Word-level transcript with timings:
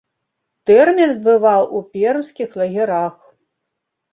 Тэрмін 0.69 1.13
адбываў 1.15 1.67
у 1.81 1.81
пермскіх 1.99 2.57
лагерах. 2.63 3.13